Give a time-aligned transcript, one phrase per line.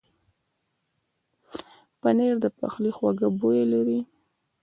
[2.01, 3.99] پنېر د پخلي خوږه بویه لري.